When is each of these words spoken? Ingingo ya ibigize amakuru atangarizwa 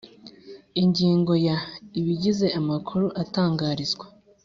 Ingingo 0.81 1.33
ya 1.47 1.57
ibigize 1.99 2.47
amakuru 2.59 3.05
atangarizwa 3.21 4.05